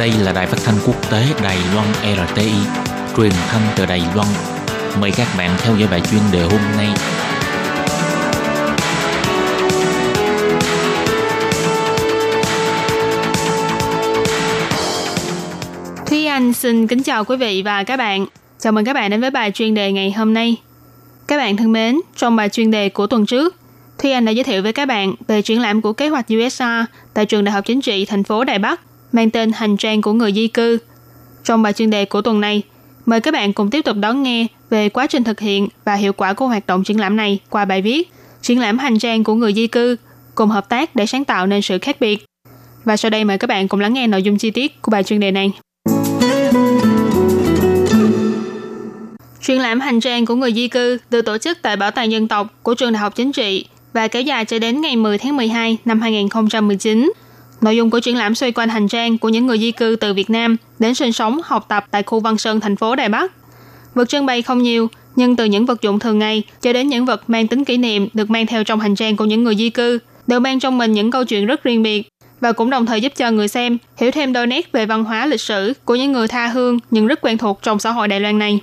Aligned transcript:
Đây 0.00 0.12
là 0.22 0.32
đài 0.32 0.46
phát 0.46 0.58
thanh 0.64 0.74
quốc 0.86 1.10
tế 1.10 1.26
Đài 1.42 1.58
Loan 1.74 1.86
RTI, 2.28 2.52
truyền 3.16 3.32
thanh 3.48 3.62
từ 3.76 3.86
Đài 3.86 4.02
Loan. 4.14 4.28
Mời 5.00 5.10
các 5.16 5.28
bạn 5.38 5.50
theo 5.58 5.76
dõi 5.76 5.88
bài 5.90 6.00
chuyên 6.10 6.20
đề 6.32 6.42
hôm 6.42 6.60
nay. 6.76 6.88
Thúy 16.06 16.26
Anh 16.26 16.52
xin 16.52 16.86
kính 16.86 17.02
chào 17.02 17.24
quý 17.24 17.36
vị 17.36 17.62
và 17.62 17.84
các 17.84 17.96
bạn. 17.96 18.26
Chào 18.58 18.72
mừng 18.72 18.84
các 18.84 18.92
bạn 18.92 19.10
đến 19.10 19.20
với 19.20 19.30
bài 19.30 19.50
chuyên 19.54 19.74
đề 19.74 19.92
ngày 19.92 20.12
hôm 20.12 20.34
nay. 20.34 20.56
Các 21.26 21.36
bạn 21.36 21.56
thân 21.56 21.72
mến, 21.72 22.00
trong 22.16 22.36
bài 22.36 22.48
chuyên 22.48 22.70
đề 22.70 22.88
của 22.88 23.06
tuần 23.06 23.26
trước, 23.26 23.56
Thúy 23.98 24.12
Anh 24.12 24.24
đã 24.24 24.32
giới 24.32 24.44
thiệu 24.44 24.62
với 24.62 24.72
các 24.72 24.86
bạn 24.86 25.14
về 25.28 25.42
triển 25.42 25.60
lãm 25.60 25.80
của 25.80 25.92
kế 25.92 26.08
hoạch 26.08 26.26
USA 26.32 26.86
tại 27.14 27.26
trường 27.26 27.44
Đại 27.44 27.52
học 27.52 27.64
Chính 27.66 27.80
trị 27.80 28.04
thành 28.04 28.24
phố 28.24 28.44
Đài 28.44 28.58
Bắc 28.58 28.80
mang 29.12 29.30
tên 29.30 29.52
Hành 29.52 29.76
trang 29.76 30.02
của 30.02 30.12
người 30.12 30.32
di 30.32 30.48
cư. 30.48 30.78
Trong 31.44 31.62
bài 31.62 31.72
chuyên 31.72 31.90
đề 31.90 32.04
của 32.04 32.22
tuần 32.22 32.40
này, 32.40 32.62
mời 33.06 33.20
các 33.20 33.34
bạn 33.34 33.52
cùng 33.52 33.70
tiếp 33.70 33.84
tục 33.84 33.96
đón 34.00 34.22
nghe 34.22 34.46
về 34.70 34.88
quá 34.88 35.06
trình 35.06 35.24
thực 35.24 35.40
hiện 35.40 35.68
và 35.84 35.94
hiệu 35.94 36.12
quả 36.12 36.32
của 36.32 36.46
hoạt 36.46 36.66
động 36.66 36.84
triển 36.84 37.00
lãm 37.00 37.16
này 37.16 37.38
qua 37.50 37.64
bài 37.64 37.82
viết 37.82 38.10
Triển 38.42 38.60
lãm 38.60 38.78
hành 38.78 38.98
trang 38.98 39.24
của 39.24 39.34
người 39.34 39.54
di 39.54 39.66
cư 39.66 39.96
cùng 40.34 40.48
hợp 40.48 40.68
tác 40.68 40.96
để 40.96 41.06
sáng 41.06 41.24
tạo 41.24 41.46
nên 41.46 41.62
sự 41.62 41.78
khác 41.78 41.96
biệt. 42.00 42.24
Và 42.84 42.96
sau 42.96 43.10
đây 43.10 43.24
mời 43.24 43.38
các 43.38 43.46
bạn 43.46 43.68
cùng 43.68 43.80
lắng 43.80 43.92
nghe 43.92 44.06
nội 44.06 44.22
dung 44.22 44.38
chi 44.38 44.50
tiết 44.50 44.82
của 44.82 44.90
bài 44.90 45.02
chuyên 45.02 45.20
đề 45.20 45.30
này. 45.30 45.52
Triển 49.40 49.60
lãm 49.60 49.80
hành 49.80 50.00
trang 50.00 50.26
của 50.26 50.34
người 50.34 50.52
di 50.52 50.68
cư 50.68 50.98
được 51.10 51.22
tổ 51.22 51.38
chức 51.38 51.58
tại 51.62 51.76
Bảo 51.76 51.90
tàng 51.90 52.12
Dân 52.12 52.28
tộc 52.28 52.46
của 52.62 52.74
Trường 52.74 52.92
Đại 52.92 53.00
học 53.00 53.14
Chính 53.16 53.32
trị 53.32 53.64
và 53.92 54.08
kéo 54.08 54.22
dài 54.22 54.44
cho 54.44 54.58
đến 54.58 54.80
ngày 54.80 54.96
10 54.96 55.18
tháng 55.18 55.36
12 55.36 55.78
năm 55.84 56.00
2019. 56.00 57.12
Nội 57.60 57.76
dung 57.76 57.90
của 57.90 58.00
triển 58.00 58.16
lãm 58.16 58.34
xoay 58.34 58.52
quanh 58.52 58.68
hành 58.68 58.88
trang 58.88 59.18
của 59.18 59.28
những 59.28 59.46
người 59.46 59.58
di 59.58 59.72
cư 59.72 59.96
từ 60.00 60.14
Việt 60.14 60.30
Nam 60.30 60.56
đến 60.78 60.94
sinh 60.94 61.12
sống, 61.12 61.40
học 61.44 61.66
tập 61.68 61.86
tại 61.90 62.02
khu 62.02 62.20
Văn 62.20 62.38
Sơn, 62.38 62.60
thành 62.60 62.76
phố 62.76 62.96
Đài 62.96 63.08
Bắc. 63.08 63.32
Vật 63.94 64.08
trưng 64.08 64.26
bày 64.26 64.42
không 64.42 64.62
nhiều, 64.62 64.88
nhưng 65.16 65.36
từ 65.36 65.44
những 65.44 65.66
vật 65.66 65.82
dụng 65.82 65.98
thường 65.98 66.18
ngày 66.18 66.42
cho 66.60 66.72
đến 66.72 66.88
những 66.88 67.04
vật 67.04 67.30
mang 67.30 67.48
tính 67.48 67.64
kỷ 67.64 67.76
niệm 67.76 68.08
được 68.14 68.30
mang 68.30 68.46
theo 68.46 68.64
trong 68.64 68.80
hành 68.80 68.94
trang 68.94 69.16
của 69.16 69.24
những 69.24 69.44
người 69.44 69.56
di 69.56 69.70
cư 69.70 69.98
đều 70.26 70.40
mang 70.40 70.60
trong 70.60 70.78
mình 70.78 70.92
những 70.92 71.10
câu 71.10 71.24
chuyện 71.24 71.46
rất 71.46 71.64
riêng 71.64 71.82
biệt 71.82 72.08
và 72.40 72.52
cũng 72.52 72.70
đồng 72.70 72.86
thời 72.86 73.00
giúp 73.00 73.12
cho 73.16 73.30
người 73.30 73.48
xem 73.48 73.78
hiểu 73.96 74.10
thêm 74.10 74.32
đôi 74.32 74.46
nét 74.46 74.72
về 74.72 74.86
văn 74.86 75.04
hóa 75.04 75.26
lịch 75.26 75.40
sử 75.40 75.72
của 75.84 75.94
những 75.94 76.12
người 76.12 76.28
tha 76.28 76.46
hương 76.46 76.78
nhưng 76.90 77.06
rất 77.06 77.20
quen 77.22 77.38
thuộc 77.38 77.58
trong 77.62 77.78
xã 77.78 77.90
hội 77.90 78.08
Đài 78.08 78.20
Loan 78.20 78.38
này. 78.38 78.60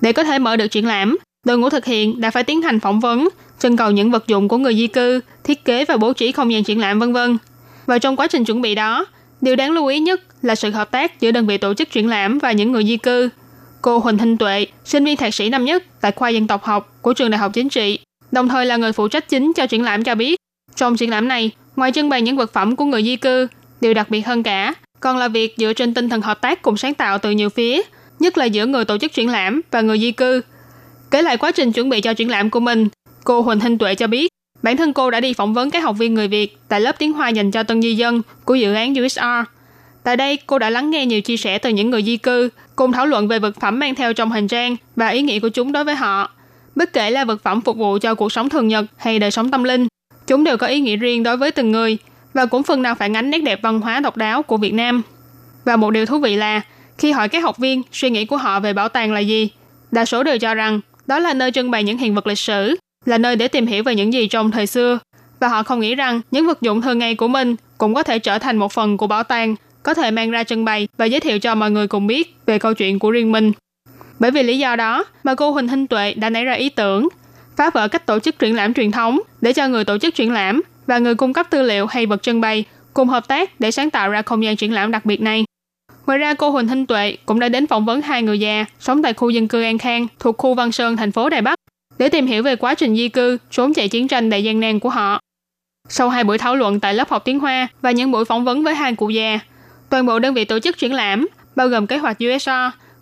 Để 0.00 0.12
có 0.12 0.24
thể 0.24 0.38
mở 0.38 0.56
được 0.56 0.68
triển 0.68 0.86
lãm, 0.86 1.16
đội 1.44 1.58
ngũ 1.58 1.70
thực 1.70 1.84
hiện 1.84 2.20
đã 2.20 2.30
phải 2.30 2.44
tiến 2.44 2.62
hành 2.62 2.80
phỏng 2.80 3.00
vấn, 3.00 3.28
trưng 3.58 3.76
cầu 3.76 3.90
những 3.90 4.10
vật 4.10 4.26
dụng 4.26 4.48
của 4.48 4.58
người 4.58 4.74
di 4.74 4.86
cư, 4.86 5.20
thiết 5.44 5.64
kế 5.64 5.84
và 5.84 5.96
bố 5.96 6.12
trí 6.12 6.32
không 6.32 6.52
gian 6.52 6.64
triển 6.64 6.80
lãm 6.80 6.98
vân 6.98 7.12
vân. 7.12 7.38
Và 7.88 7.98
trong 7.98 8.16
quá 8.16 8.26
trình 8.26 8.44
chuẩn 8.44 8.60
bị 8.60 8.74
đó, 8.74 9.06
điều 9.40 9.56
đáng 9.56 9.70
lưu 9.70 9.86
ý 9.86 10.00
nhất 10.00 10.20
là 10.42 10.54
sự 10.54 10.70
hợp 10.70 10.90
tác 10.90 11.20
giữa 11.20 11.30
đơn 11.30 11.46
vị 11.46 11.58
tổ 11.58 11.74
chức 11.74 11.90
triển 11.90 12.08
lãm 12.08 12.38
và 12.38 12.52
những 12.52 12.72
người 12.72 12.84
di 12.84 12.96
cư. 12.96 13.28
Cô 13.82 13.98
Huỳnh 13.98 14.18
Thanh 14.18 14.36
Tuệ, 14.36 14.66
sinh 14.84 15.04
viên 15.04 15.16
thạc 15.16 15.34
sĩ 15.34 15.48
năm 15.48 15.64
nhất 15.64 15.84
tại 16.00 16.12
khoa 16.12 16.28
dân 16.28 16.46
tộc 16.46 16.64
học 16.64 16.92
của 17.02 17.12
trường 17.12 17.30
Đại 17.30 17.38
học 17.38 17.52
Chính 17.54 17.68
trị, 17.68 17.98
đồng 18.32 18.48
thời 18.48 18.66
là 18.66 18.76
người 18.76 18.92
phụ 18.92 19.08
trách 19.08 19.28
chính 19.28 19.52
cho 19.52 19.66
triển 19.66 19.82
lãm 19.82 20.04
cho 20.04 20.14
biết, 20.14 20.36
trong 20.76 20.96
triển 20.96 21.10
lãm 21.10 21.28
này, 21.28 21.50
ngoài 21.76 21.92
trưng 21.92 22.08
bày 22.08 22.22
những 22.22 22.36
vật 22.36 22.52
phẩm 22.52 22.76
của 22.76 22.84
người 22.84 23.02
di 23.02 23.16
cư, 23.16 23.46
điều 23.80 23.94
đặc 23.94 24.10
biệt 24.10 24.26
hơn 24.26 24.42
cả 24.42 24.74
còn 25.00 25.16
là 25.16 25.28
việc 25.28 25.54
dựa 25.56 25.72
trên 25.72 25.94
tinh 25.94 26.08
thần 26.08 26.20
hợp 26.20 26.40
tác 26.40 26.62
cùng 26.62 26.76
sáng 26.76 26.94
tạo 26.94 27.18
từ 27.18 27.30
nhiều 27.30 27.48
phía, 27.48 27.82
nhất 28.18 28.38
là 28.38 28.44
giữa 28.44 28.66
người 28.66 28.84
tổ 28.84 28.98
chức 28.98 29.12
triển 29.12 29.28
lãm 29.28 29.60
và 29.70 29.80
người 29.80 29.98
di 29.98 30.12
cư. 30.12 30.40
Kể 31.10 31.22
lại 31.22 31.36
quá 31.36 31.52
trình 31.52 31.72
chuẩn 31.72 31.88
bị 31.88 32.00
cho 32.00 32.14
triển 32.14 32.30
lãm 32.30 32.50
của 32.50 32.60
mình, 32.60 32.88
cô 33.24 33.40
Huỳnh 33.40 33.60
Thanh 33.60 33.78
Tuệ 33.78 33.94
cho 33.94 34.06
biết, 34.06 34.32
bản 34.62 34.76
thân 34.76 34.92
cô 34.92 35.10
đã 35.10 35.20
đi 35.20 35.32
phỏng 35.32 35.54
vấn 35.54 35.70
các 35.70 35.84
học 35.84 35.96
viên 35.98 36.14
người 36.14 36.28
Việt 36.28 36.58
tại 36.68 36.80
lớp 36.80 36.98
tiếng 36.98 37.12
Hoa 37.12 37.28
dành 37.28 37.50
cho 37.50 37.62
tân 37.62 37.82
di 37.82 37.94
dân 37.94 38.22
của 38.44 38.54
dự 38.54 38.74
án 38.74 38.94
USR. 39.04 39.20
Tại 40.04 40.16
đây, 40.16 40.38
cô 40.46 40.58
đã 40.58 40.70
lắng 40.70 40.90
nghe 40.90 41.06
nhiều 41.06 41.20
chia 41.20 41.36
sẻ 41.36 41.58
từ 41.58 41.70
những 41.70 41.90
người 41.90 42.02
di 42.02 42.16
cư, 42.16 42.48
cùng 42.76 42.92
thảo 42.92 43.06
luận 43.06 43.28
về 43.28 43.38
vật 43.38 43.60
phẩm 43.60 43.78
mang 43.78 43.94
theo 43.94 44.12
trong 44.12 44.32
hành 44.32 44.48
trang 44.48 44.76
và 44.96 45.08
ý 45.08 45.22
nghĩa 45.22 45.40
của 45.40 45.48
chúng 45.48 45.72
đối 45.72 45.84
với 45.84 45.94
họ. 45.94 46.30
Bất 46.74 46.92
kể 46.92 47.10
là 47.10 47.24
vật 47.24 47.42
phẩm 47.42 47.60
phục 47.60 47.76
vụ 47.76 47.98
cho 47.98 48.14
cuộc 48.14 48.32
sống 48.32 48.48
thường 48.48 48.68
nhật 48.68 48.84
hay 48.96 49.18
đời 49.18 49.30
sống 49.30 49.50
tâm 49.50 49.64
linh, 49.64 49.86
chúng 50.26 50.44
đều 50.44 50.56
có 50.56 50.66
ý 50.66 50.80
nghĩa 50.80 50.96
riêng 50.96 51.22
đối 51.22 51.36
với 51.36 51.50
từng 51.50 51.72
người 51.72 51.98
và 52.34 52.46
cũng 52.46 52.62
phần 52.62 52.82
nào 52.82 52.94
phản 52.94 53.16
ánh 53.16 53.30
nét 53.30 53.38
đẹp 53.38 53.60
văn 53.62 53.80
hóa 53.80 54.00
độc 54.00 54.16
đáo 54.16 54.42
của 54.42 54.56
Việt 54.56 54.74
Nam. 54.74 55.02
Và 55.64 55.76
một 55.76 55.90
điều 55.90 56.06
thú 56.06 56.18
vị 56.18 56.36
là, 56.36 56.60
khi 56.98 57.12
hỏi 57.12 57.28
các 57.28 57.42
học 57.42 57.58
viên 57.58 57.82
suy 57.92 58.10
nghĩ 58.10 58.24
của 58.24 58.36
họ 58.36 58.60
về 58.60 58.72
bảo 58.72 58.88
tàng 58.88 59.12
là 59.12 59.20
gì, 59.20 59.50
đa 59.90 60.04
số 60.04 60.22
đều 60.22 60.38
cho 60.38 60.54
rằng 60.54 60.80
đó 61.06 61.18
là 61.18 61.34
nơi 61.34 61.52
trưng 61.52 61.70
bày 61.70 61.84
những 61.84 61.98
hiện 61.98 62.14
vật 62.14 62.26
lịch 62.26 62.38
sử, 62.38 62.76
là 63.04 63.18
nơi 63.18 63.36
để 63.36 63.48
tìm 63.48 63.66
hiểu 63.66 63.82
về 63.82 63.94
những 63.94 64.12
gì 64.12 64.28
trong 64.28 64.50
thời 64.50 64.66
xưa. 64.66 64.98
Và 65.40 65.48
họ 65.48 65.62
không 65.62 65.80
nghĩ 65.80 65.94
rằng 65.94 66.20
những 66.30 66.46
vật 66.46 66.62
dụng 66.62 66.82
thường 66.82 66.98
ngày 66.98 67.14
của 67.14 67.28
mình 67.28 67.56
cũng 67.78 67.94
có 67.94 68.02
thể 68.02 68.18
trở 68.18 68.38
thành 68.38 68.56
một 68.56 68.72
phần 68.72 68.96
của 68.96 69.06
bảo 69.06 69.22
tàng, 69.22 69.54
có 69.82 69.94
thể 69.94 70.10
mang 70.10 70.30
ra 70.30 70.44
trưng 70.44 70.64
bày 70.64 70.88
và 70.96 71.04
giới 71.04 71.20
thiệu 71.20 71.38
cho 71.38 71.54
mọi 71.54 71.70
người 71.70 71.86
cùng 71.86 72.06
biết 72.06 72.36
về 72.46 72.58
câu 72.58 72.74
chuyện 72.74 72.98
của 72.98 73.10
riêng 73.10 73.32
mình. 73.32 73.52
Bởi 74.18 74.30
vì 74.30 74.42
lý 74.42 74.58
do 74.58 74.76
đó 74.76 75.04
mà 75.24 75.34
cô 75.34 75.50
Huỳnh 75.50 75.68
Thanh 75.68 75.86
Tuệ 75.86 76.14
đã 76.14 76.30
nảy 76.30 76.44
ra 76.44 76.52
ý 76.52 76.68
tưởng 76.68 77.08
phá 77.56 77.70
vỡ 77.70 77.88
cách 77.88 78.06
tổ 78.06 78.18
chức 78.18 78.38
triển 78.38 78.56
lãm 78.56 78.74
truyền 78.74 78.90
thống 78.90 79.20
để 79.40 79.52
cho 79.52 79.68
người 79.68 79.84
tổ 79.84 79.98
chức 79.98 80.14
triển 80.14 80.32
lãm 80.32 80.62
và 80.86 80.98
người 80.98 81.14
cung 81.14 81.32
cấp 81.32 81.46
tư 81.50 81.62
liệu 81.62 81.86
hay 81.86 82.06
vật 82.06 82.22
trưng 82.22 82.40
bày 82.40 82.64
cùng 82.94 83.08
hợp 83.08 83.28
tác 83.28 83.60
để 83.60 83.70
sáng 83.70 83.90
tạo 83.90 84.10
ra 84.10 84.22
không 84.22 84.44
gian 84.44 84.56
triển 84.56 84.72
lãm 84.72 84.90
đặc 84.90 85.04
biệt 85.04 85.20
này. 85.20 85.44
Ngoài 86.06 86.18
ra, 86.18 86.34
cô 86.34 86.50
Huỳnh 86.50 86.68
Thanh 86.68 86.86
Tuệ 86.86 87.16
cũng 87.26 87.40
đã 87.40 87.48
đến 87.48 87.66
phỏng 87.66 87.84
vấn 87.84 88.02
hai 88.02 88.22
người 88.22 88.40
già 88.40 88.64
sống 88.80 89.02
tại 89.02 89.12
khu 89.12 89.30
dân 89.30 89.48
cư 89.48 89.62
An 89.62 89.78
Khang 89.78 90.06
thuộc 90.18 90.38
khu 90.38 90.54
Văn 90.54 90.72
Sơn, 90.72 90.96
thành 90.96 91.12
phố 91.12 91.28
Đài 91.28 91.42
Bắc 91.42 91.58
để 91.98 92.08
tìm 92.08 92.26
hiểu 92.26 92.42
về 92.42 92.56
quá 92.56 92.74
trình 92.74 92.96
di 92.96 93.08
cư, 93.08 93.38
trốn 93.50 93.74
chạy 93.74 93.88
chiến 93.88 94.08
tranh 94.08 94.30
đầy 94.30 94.44
gian 94.44 94.60
nan 94.60 94.78
của 94.78 94.88
họ. 94.88 95.20
Sau 95.88 96.08
hai 96.08 96.24
buổi 96.24 96.38
thảo 96.38 96.56
luận 96.56 96.80
tại 96.80 96.94
lớp 96.94 97.08
học 97.08 97.22
tiếng 97.24 97.38
Hoa 97.38 97.68
và 97.80 97.90
những 97.90 98.10
buổi 98.10 98.24
phỏng 98.24 98.44
vấn 98.44 98.64
với 98.64 98.74
hai 98.74 98.94
cụ 98.94 99.08
già, 99.08 99.38
toàn 99.90 100.06
bộ 100.06 100.18
đơn 100.18 100.34
vị 100.34 100.44
tổ 100.44 100.58
chức 100.58 100.78
triển 100.78 100.92
lãm, 100.92 101.28
bao 101.56 101.68
gồm 101.68 101.86
kế 101.86 101.96
hoạch 101.96 102.16
USR, 102.24 102.50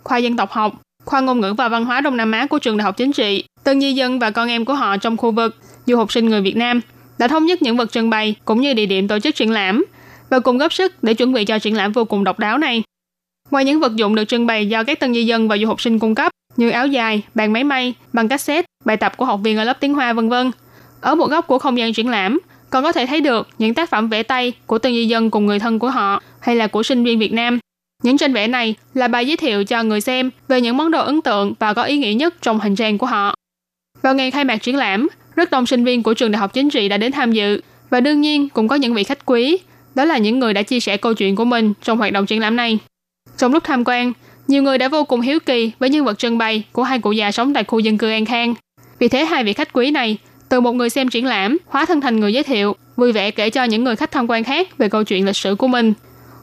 khoa 0.03 0.17
dân 0.17 0.37
tộc 0.37 0.51
học, 0.51 0.73
khoa 1.05 1.21
ngôn 1.21 1.41
ngữ 1.41 1.53
và 1.53 1.69
văn 1.69 1.85
hóa 1.85 2.01
Đông 2.01 2.17
Nam 2.17 2.31
Á 2.31 2.45
của 2.45 2.59
trường 2.59 2.77
Đại 2.77 2.83
học 2.83 2.97
Chính 2.97 3.11
trị, 3.11 3.43
tân 3.63 3.81
di 3.81 3.93
dân 3.93 4.19
và 4.19 4.31
con 4.31 4.49
em 4.49 4.65
của 4.65 4.73
họ 4.73 4.97
trong 4.97 5.17
khu 5.17 5.31
vực, 5.31 5.55
du 5.85 5.97
học 5.97 6.11
sinh 6.11 6.29
người 6.29 6.41
Việt 6.41 6.57
Nam, 6.57 6.81
đã 7.17 7.27
thống 7.27 7.45
nhất 7.45 7.61
những 7.61 7.77
vật 7.77 7.91
trưng 7.91 8.09
bày 8.09 8.35
cũng 8.45 8.61
như 8.61 8.73
địa 8.73 8.85
điểm 8.85 9.07
tổ 9.07 9.19
chức 9.19 9.35
triển 9.35 9.51
lãm 9.51 9.85
và 10.29 10.39
cùng 10.39 10.57
góp 10.57 10.73
sức 10.73 11.03
để 11.03 11.13
chuẩn 11.13 11.33
bị 11.33 11.45
cho 11.45 11.59
triển 11.59 11.77
lãm 11.77 11.91
vô 11.91 12.05
cùng 12.05 12.23
độc 12.23 12.39
đáo 12.39 12.57
này. 12.57 12.83
Ngoài 13.51 13.65
những 13.65 13.79
vật 13.79 13.95
dụng 13.95 14.15
được 14.15 14.25
trưng 14.25 14.45
bày 14.45 14.69
do 14.69 14.83
các 14.83 14.99
tân 14.99 15.13
di 15.13 15.25
dân 15.25 15.47
và 15.47 15.57
du 15.57 15.67
học 15.67 15.81
sinh 15.81 15.99
cung 15.99 16.15
cấp 16.15 16.31
như 16.57 16.69
áo 16.69 16.87
dài, 16.87 17.21
bàn 17.35 17.53
máy 17.53 17.63
may, 17.63 17.93
băng 18.13 18.27
cassette, 18.27 18.67
bài 18.87 18.97
tập 18.97 19.17
của 19.17 19.25
học 19.25 19.39
viên 19.43 19.57
ở 19.57 19.63
lớp 19.63 19.77
tiếng 19.79 19.93
Hoa 19.93 20.13
vân 20.13 20.29
vân. 20.29 20.51
Ở 21.01 21.15
một 21.15 21.29
góc 21.29 21.47
của 21.47 21.59
không 21.59 21.77
gian 21.77 21.93
triển 21.93 22.09
lãm, 22.09 22.39
còn 22.69 22.83
có 22.83 22.91
thể 22.91 23.05
thấy 23.05 23.21
được 23.21 23.47
những 23.57 23.73
tác 23.73 23.89
phẩm 23.89 24.09
vẽ 24.09 24.23
tay 24.23 24.53
của 24.65 24.77
từng 24.77 24.93
di 24.93 25.05
dân 25.05 25.29
cùng 25.29 25.45
người 25.45 25.59
thân 25.59 25.79
của 25.79 25.89
họ 25.89 26.21
hay 26.39 26.55
là 26.55 26.67
của 26.67 26.83
sinh 26.83 27.03
viên 27.03 27.19
Việt 27.19 27.33
Nam. 27.33 27.59
Những 28.03 28.17
tranh 28.17 28.33
vẽ 28.33 28.47
này 28.47 28.75
là 28.93 29.07
bài 29.07 29.27
giới 29.27 29.37
thiệu 29.37 29.63
cho 29.63 29.83
người 29.83 30.01
xem 30.01 30.29
về 30.47 30.61
những 30.61 30.77
món 30.77 30.91
đồ 30.91 31.01
ấn 31.01 31.21
tượng 31.21 31.53
và 31.59 31.73
có 31.73 31.83
ý 31.83 31.97
nghĩa 31.97 32.13
nhất 32.13 32.35
trong 32.41 32.59
hành 32.59 32.75
trang 32.75 32.97
của 32.97 33.07
họ. 33.07 33.35
Vào 34.01 34.15
ngày 34.15 34.31
khai 34.31 34.43
mạc 34.43 34.57
triển 34.57 34.75
lãm, 34.75 35.07
rất 35.35 35.51
đông 35.51 35.65
sinh 35.65 35.83
viên 35.83 36.03
của 36.03 36.13
trường 36.13 36.31
đại 36.31 36.39
học 36.39 36.53
chính 36.53 36.69
trị 36.69 36.89
đã 36.89 36.97
đến 36.97 37.11
tham 37.11 37.31
dự 37.31 37.61
và 37.89 37.99
đương 37.99 38.21
nhiên 38.21 38.49
cũng 38.49 38.67
có 38.67 38.75
những 38.75 38.93
vị 38.93 39.03
khách 39.03 39.25
quý, 39.25 39.57
đó 39.95 40.05
là 40.05 40.17
những 40.17 40.39
người 40.39 40.53
đã 40.53 40.61
chia 40.61 40.79
sẻ 40.79 40.97
câu 40.97 41.13
chuyện 41.13 41.35
của 41.35 41.45
mình 41.45 41.73
trong 41.83 41.97
hoạt 41.97 42.11
động 42.13 42.25
triển 42.25 42.41
lãm 42.41 42.55
này. 42.55 42.79
Trong 43.37 43.53
lúc 43.53 43.63
tham 43.63 43.83
quan, 43.85 44.13
nhiều 44.47 44.63
người 44.63 44.77
đã 44.77 44.87
vô 44.87 45.03
cùng 45.03 45.21
hiếu 45.21 45.39
kỳ 45.39 45.71
với 45.79 45.89
nhân 45.89 46.05
vật 46.05 46.19
trưng 46.19 46.37
bày 46.37 46.63
của 46.71 46.83
hai 46.83 46.99
cụ 46.99 47.11
già 47.11 47.31
sống 47.31 47.53
tại 47.53 47.63
khu 47.63 47.79
dân 47.79 47.97
cư 47.97 48.09
An 48.09 48.25
Khang. 48.25 48.53
Vì 48.99 49.07
thế 49.07 49.25
hai 49.25 49.43
vị 49.43 49.53
khách 49.53 49.73
quý 49.73 49.91
này, 49.91 50.17
từ 50.49 50.59
một 50.59 50.71
người 50.71 50.89
xem 50.89 51.09
triển 51.09 51.25
lãm, 51.25 51.57
hóa 51.65 51.85
thân 51.85 52.01
thành 52.01 52.19
người 52.19 52.33
giới 52.33 52.43
thiệu, 52.43 52.75
vui 52.95 53.11
vẻ 53.11 53.31
kể 53.31 53.49
cho 53.49 53.63
những 53.63 53.83
người 53.83 53.95
khách 53.95 54.11
tham 54.11 54.29
quan 54.29 54.43
khác 54.43 54.77
về 54.77 54.89
câu 54.89 55.03
chuyện 55.03 55.25
lịch 55.25 55.35
sử 55.35 55.55
của 55.55 55.67
mình. 55.67 55.93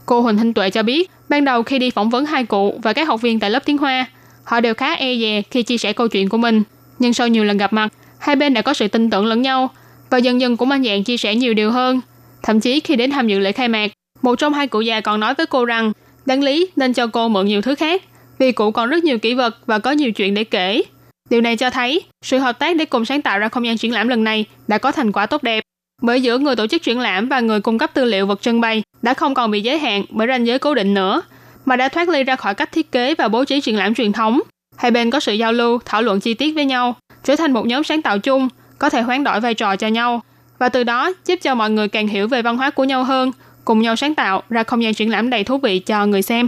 Cô 0.05 0.21
Huỳnh 0.21 0.37
Thanh 0.37 0.53
Tuệ 0.53 0.69
cho 0.69 0.83
biết, 0.83 1.11
ban 1.29 1.45
đầu 1.45 1.63
khi 1.63 1.79
đi 1.79 1.89
phỏng 1.89 2.09
vấn 2.09 2.25
hai 2.25 2.45
cụ 2.45 2.79
và 2.83 2.93
các 2.93 3.07
học 3.07 3.21
viên 3.21 3.39
tại 3.39 3.49
lớp 3.49 3.65
tiếng 3.65 3.77
Hoa, 3.77 4.05
họ 4.43 4.59
đều 4.59 4.73
khá 4.73 4.93
e 4.93 5.17
dè 5.17 5.41
khi 5.51 5.63
chia 5.63 5.77
sẻ 5.77 5.93
câu 5.93 6.07
chuyện 6.07 6.29
của 6.29 6.37
mình. 6.37 6.63
Nhưng 6.99 7.13
sau 7.13 7.27
nhiều 7.27 7.43
lần 7.43 7.57
gặp 7.57 7.73
mặt, 7.73 7.93
hai 8.19 8.35
bên 8.35 8.53
đã 8.53 8.61
có 8.61 8.73
sự 8.73 8.87
tin 8.87 9.09
tưởng 9.09 9.25
lẫn 9.25 9.41
nhau 9.41 9.69
và 10.09 10.17
dần 10.17 10.41
dần 10.41 10.57
cũng 10.57 10.69
mạnh 10.69 10.83
dạng 10.83 11.03
chia 11.03 11.17
sẻ 11.17 11.35
nhiều 11.35 11.53
điều 11.53 11.71
hơn. 11.71 12.01
Thậm 12.43 12.59
chí 12.59 12.79
khi 12.79 12.95
đến 12.95 13.11
tham 13.11 13.27
dự 13.27 13.39
lễ 13.39 13.51
khai 13.51 13.67
mạc, 13.67 13.91
một 14.21 14.35
trong 14.35 14.53
hai 14.53 14.67
cụ 14.67 14.81
già 14.81 15.01
còn 15.01 15.19
nói 15.19 15.33
với 15.33 15.45
cô 15.45 15.65
rằng 15.65 15.91
đáng 16.25 16.43
lý 16.43 16.67
nên 16.75 16.93
cho 16.93 17.07
cô 17.07 17.27
mượn 17.27 17.45
nhiều 17.45 17.61
thứ 17.61 17.75
khác 17.75 18.03
vì 18.39 18.51
cụ 18.51 18.71
còn 18.71 18.89
rất 18.89 19.03
nhiều 19.03 19.19
kỷ 19.19 19.33
vật 19.33 19.57
và 19.65 19.79
có 19.79 19.91
nhiều 19.91 20.11
chuyện 20.11 20.33
để 20.33 20.43
kể. 20.43 20.81
Điều 21.29 21.41
này 21.41 21.57
cho 21.57 21.69
thấy 21.69 22.01
sự 22.21 22.37
hợp 22.37 22.59
tác 22.59 22.75
để 22.75 22.85
cùng 22.85 23.05
sáng 23.05 23.21
tạo 23.21 23.39
ra 23.39 23.49
không 23.49 23.65
gian 23.65 23.77
triển 23.77 23.93
lãm 23.93 24.07
lần 24.07 24.23
này 24.23 24.45
đã 24.67 24.77
có 24.77 24.91
thành 24.91 25.11
quả 25.11 25.25
tốt 25.25 25.43
đẹp. 25.43 25.63
Bởi 26.01 26.21
giữa 26.21 26.37
người 26.37 26.55
tổ 26.55 26.67
chức 26.67 26.83
triển 26.83 26.99
lãm 26.99 27.29
và 27.29 27.39
người 27.39 27.61
cung 27.61 27.77
cấp 27.77 27.91
tư 27.93 28.05
liệu 28.05 28.25
vật 28.25 28.41
trưng 28.41 28.61
bày 28.61 28.83
đã 29.01 29.13
không 29.13 29.33
còn 29.33 29.51
bị 29.51 29.61
giới 29.61 29.77
hạn 29.77 30.05
bởi 30.09 30.27
ranh 30.27 30.47
giới 30.47 30.59
cố 30.59 30.75
định 30.75 30.93
nữa, 30.93 31.21
mà 31.65 31.75
đã 31.75 31.89
thoát 31.89 32.09
ly 32.09 32.23
ra 32.23 32.35
khỏi 32.35 32.53
cách 32.53 32.71
thiết 32.71 32.91
kế 32.91 33.15
và 33.15 33.27
bố 33.27 33.45
trí 33.45 33.61
triển 33.61 33.77
lãm 33.77 33.93
truyền 33.93 34.11
thống. 34.11 34.41
Hai 34.77 34.91
bên 34.91 35.11
có 35.11 35.19
sự 35.19 35.33
giao 35.33 35.53
lưu, 35.53 35.79
thảo 35.85 36.01
luận 36.01 36.19
chi 36.19 36.33
tiết 36.33 36.51
với 36.55 36.65
nhau, 36.65 36.95
trở 37.23 37.35
thành 37.35 37.51
một 37.51 37.65
nhóm 37.65 37.83
sáng 37.83 38.01
tạo 38.01 38.19
chung, 38.19 38.49
có 38.79 38.89
thể 38.89 39.01
hoán 39.01 39.23
đổi 39.23 39.39
vai 39.39 39.53
trò 39.53 39.75
cho 39.75 39.87
nhau, 39.87 40.21
và 40.59 40.69
từ 40.69 40.83
đó 40.83 41.11
giúp 41.25 41.39
cho 41.41 41.55
mọi 41.55 41.69
người 41.69 41.87
càng 41.87 42.07
hiểu 42.07 42.27
về 42.27 42.41
văn 42.41 42.57
hóa 42.57 42.69
của 42.69 42.83
nhau 42.83 43.03
hơn, 43.03 43.31
cùng 43.65 43.81
nhau 43.81 43.95
sáng 43.95 44.15
tạo 44.15 44.43
ra 44.49 44.63
không 44.63 44.83
gian 44.83 44.93
triển 44.93 45.11
lãm 45.11 45.29
đầy 45.29 45.43
thú 45.43 45.57
vị 45.57 45.79
cho 45.79 46.05
người 46.05 46.21
xem. 46.21 46.47